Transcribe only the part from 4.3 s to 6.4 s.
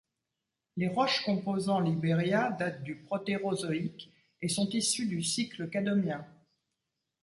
et sont issues du cycle cadomien.